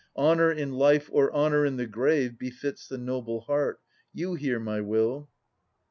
Honour 0.17 0.51
in 0.51 0.71
life 0.71 1.11
or 1.13 1.31
honour 1.31 1.63
in 1.63 1.75
the 1.75 1.85
grave 1.85 2.39
Befits 2.39 2.87
the 2.87 2.97
noble 2.97 3.41
heart. 3.41 3.79
You 4.11 4.33
hear 4.33 4.59
my 4.59 4.81
will. 4.81 5.29